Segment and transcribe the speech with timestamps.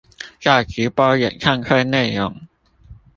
[0.41, 2.47] 在直播演唱會內容